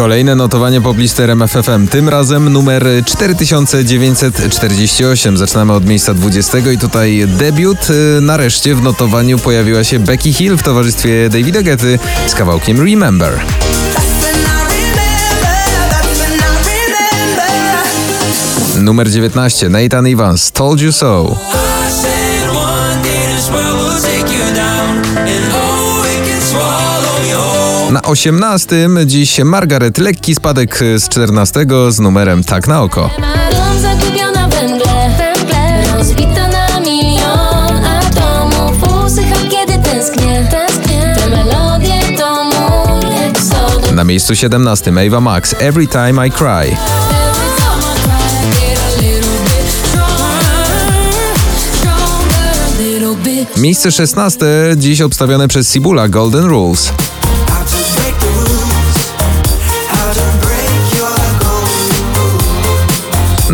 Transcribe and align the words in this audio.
Kolejne 0.00 0.36
notowanie 0.36 0.80
poblisterem 0.80 1.48
FFM, 1.48 1.88
tym 1.88 2.08
razem 2.08 2.52
numer 2.52 2.86
4948. 3.04 5.36
Zaczynamy 5.36 5.72
od 5.72 5.86
miejsca 5.86 6.14
20 6.14 6.58
i 6.58 6.78
tutaj 6.78 7.24
debiut. 7.26 7.90
Y, 7.90 8.20
Nareszcie 8.20 8.74
w 8.74 8.82
notowaniu 8.82 9.38
pojawiła 9.38 9.84
się 9.84 9.98
Becky 9.98 10.32
Hill 10.32 10.56
w 10.56 10.62
towarzystwie 10.62 11.28
Davida 11.28 11.62
Getty 11.62 11.98
z 12.26 12.34
kawałkiem 12.34 12.86
Remember. 12.86 13.40
Numer 18.78 19.10
19 19.10 19.68
Nathan 19.68 20.06
Evans, 20.06 20.52
Told 20.52 20.80
You 20.80 20.92
So. 20.92 21.36
Na 27.92 28.02
18 28.02 28.88
dziś 29.06 29.38
Margaret, 29.44 29.98
lekki 29.98 30.34
spadek 30.34 30.78
z 30.96 31.08
14 31.08 31.66
z 31.88 32.00
numerem 32.00 32.44
Tak 32.44 32.68
na 32.68 32.82
oko. 32.82 33.10
Na 43.94 44.04
miejscu 44.04 44.36
17 44.36 44.92
Ava 45.06 45.20
Max, 45.20 45.54
Every 45.58 45.86
Time 45.86 46.26
I 46.26 46.30
Cry. 46.30 46.76
Miejsce 53.56 53.92
16 53.92 54.46
dziś 54.76 55.00
obstawione 55.00 55.48
przez 55.48 55.72
Sibula 55.72 56.08
Golden 56.08 56.44
Rules. 56.44 56.92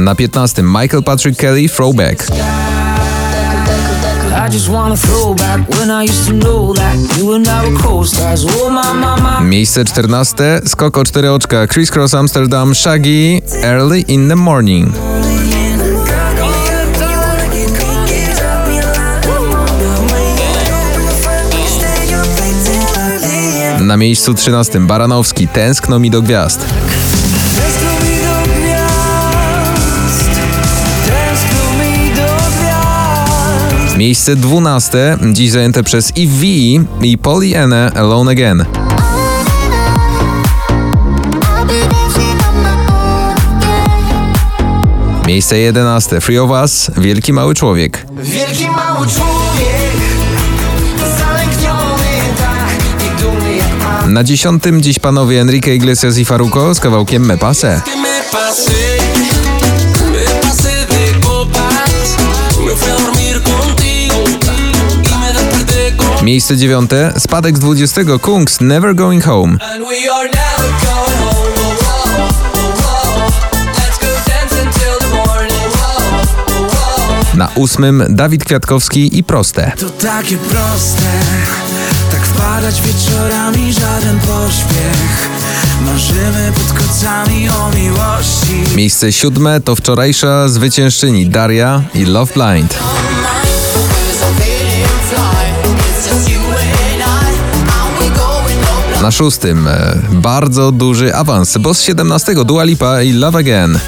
Na 0.07 0.15
15 0.15 0.63
Michael 0.63 1.03
Patrick 1.03 1.37
Kelly 1.37 1.69
Throwback. 1.69 2.27
Oh. 2.31 2.37
Miejsce 9.43 9.85
14 9.85 10.61
skok 10.67 10.97
o 10.97 11.05
4 11.05 11.33
oczka 11.33 11.67
Criss 11.67 11.91
Cross 11.91 12.15
Amsterdam 12.15 12.75
Shaggy 12.75 13.43
Early 13.63 14.01
in 14.09 14.29
the 14.29 14.37
Morning. 14.37 14.95
Na 23.81 23.97
miejscu 23.97 24.35
13 24.35 24.81
Baranowski 24.81 25.49
Tęskno 25.49 25.99
mi 25.99 26.11
do 26.11 26.23
gwiazd. 26.23 26.67
Miejsce 33.97 34.37
12 34.37 35.19
dziś 35.33 35.51
zajęte 35.51 35.83
przez 35.83 36.13
Eve 36.19 36.33
V 36.33 36.47
i 37.03 37.19
Pollyanna 37.19 37.93
Alone 37.95 38.31
Again. 38.31 38.65
Miejsce 45.27 45.59
11 45.59 46.21
Free 46.21 46.39
of 46.39 46.51
Us 46.51 46.91
Wielki 46.97 47.33
Mały 47.33 47.55
Człowiek. 47.55 48.07
Wielki 48.23 48.67
mały 48.71 49.07
człowiek 49.07 49.97
Zalękniony 51.19 52.05
tak 52.39 53.07
I 53.07 53.23
dumny 53.23 53.57
jak 53.57 53.69
pan 53.69 54.13
Na 54.13 54.25
dziesiątym 54.25 54.83
dziś 54.83 54.99
panowie 54.99 55.41
Enrique 55.41 55.75
Iglesias 55.75 56.19
i 56.19 56.25
Faruko 56.25 56.75
z 56.75 56.81
kawałkiem 56.81 57.27
Me 57.27 57.39
Pase. 57.39 57.81
Me 58.03 58.23
pasé 58.33 59.06
Miejsce 66.27 66.57
dziewiąte 66.57 67.13
spadek 67.19 67.57
z 67.57 67.61
20 67.61 68.01
Kungs 68.21 68.61
Never 68.61 68.95
Going 68.95 69.25
Home. 69.25 69.57
Na 77.35 77.49
ósmym 77.55 78.05
Dawid 78.09 78.45
Kwiatkowski 78.45 79.19
i 79.19 79.25
Proste. 79.25 79.73
To 79.79 79.91
takie 79.91 80.37
proste, 80.37 81.03
tak 82.11 82.21
wpadać 82.27 82.83
wieczorami, 82.83 83.73
żaden 83.73 84.21
pośpiech. 84.21 85.29
Marzymy 85.85 86.53
pod 86.55 86.79
kocami 86.79 87.49
o 87.49 87.71
miłości. 87.77 88.77
Miejsce 88.77 89.13
siódme 89.13 89.61
to 89.61 89.77
wczorajsza 89.77 90.49
zwyciężczyni 90.49 91.27
Daria 91.27 91.83
i 91.95 92.05
Love 92.05 92.35
Blind. 92.35 92.79
Na 99.03 99.11
szóstym 99.11 99.69
e, 99.69 99.97
bardzo 100.13 100.73
duży 100.73 101.15
awans, 101.15 101.59
bo 101.59 101.75
z 101.75 101.83
17 101.83 102.35
Dua 102.45 102.65
Lipa 102.65 103.03
i 103.03 103.13
Love 103.13 103.39
Again. 103.39 103.79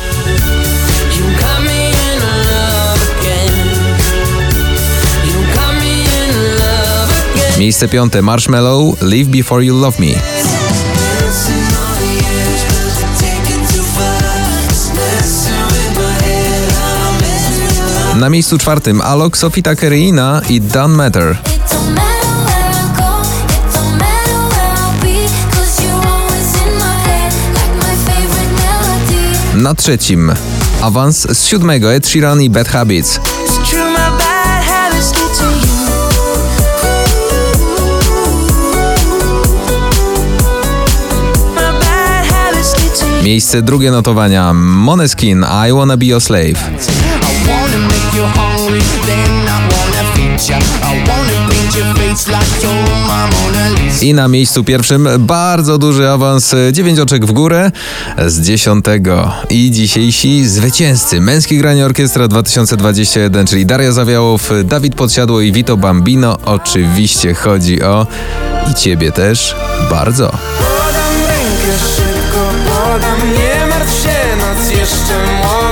Miejsce 7.59 7.89
piąte 7.89 8.23
Marshmallow 8.23 9.03
Live 9.03 9.29
Before 9.29 9.65
You 9.65 9.81
Love 9.81 10.01
Me. 10.01 10.58
Na 18.19 18.31
miejscu 18.31 18.59
czwartym 18.59 19.01
Alok, 19.01 19.37
Sofita 19.37 19.75
Kereina 19.75 20.43
i 20.49 20.61
Don't 20.61 20.97
Matter. 20.97 21.39
Na 29.55 29.75
trzecim 29.75 30.33
awans 30.83 31.27
z 31.39 31.47
siódmego 31.47 31.95
Ed 31.95 32.09
Sheeran 32.09 32.43
i 32.43 32.51
Bad 32.51 32.69
Habits. 32.69 33.21
Miejsce 43.23 43.63
drugie 43.63 43.91
notowania 43.91 44.55
Moneskin 44.55 45.47
I 45.69 45.73
Wanna 45.73 45.97
Be 45.97 46.07
Your 46.07 46.21
Slave. 46.21 46.71
I 48.19 48.21
wanna 48.21 48.31
make 48.31 48.37
you 48.37 48.41
hungry, 48.41 48.81
then 49.07 49.49
I 49.49 49.69
wanna 49.73 50.13
feed 50.15 50.49
ya. 50.49 50.59
I 50.83 51.09
wanna 51.09 51.49
paint 51.51 51.77
your 51.77 51.95
face 51.95 52.29
like 52.29 52.63
you're 52.63 52.83
my 53.07 53.31
Mona 53.33 53.69
Lisa. 53.69 54.05
I 54.05 54.15
na 54.15 54.29
miejscu 54.29 54.65
pierwszym 54.65 55.09
bardzo 55.19 55.79
duży 55.79 56.09
awans, 56.09 56.55
9 56.73 56.99
oczek 56.99 57.27
w 57.27 57.33
górę 57.33 57.71
z 58.27 58.41
dziesiątego. 58.41 59.33
I 59.51 59.71
dzisiejsi 59.71 60.49
zwycięzcy 60.49 61.21
męskiej 61.21 61.59
granie 61.59 61.87
orkiestra 61.87 62.29
2021, 62.29 63.47
czyli 63.47 63.67
Daria 63.67 63.93
Zawiałow, 63.93 64.51
Dawid 64.65 64.95
Podsiadło 64.95 65.41
i 65.41 65.53
Vito 65.53 65.77
Bambino. 65.77 66.37
Oczywiście 66.45 67.35
chodzi 67.35 67.83
o 67.83 68.07
i 68.71 68.75
ciebie 68.75 69.13
też 69.13 69.57
bardzo. 69.91 70.27
Podam 70.27 71.15
rękę 71.29 71.79
szybko, 71.97 72.51
podam 72.65 73.33
Nie 73.33 73.67
martw 73.67 74.03
się, 74.03 74.37
noc 74.37 74.71
jeszcze 74.71 75.15
młoda 75.43 75.68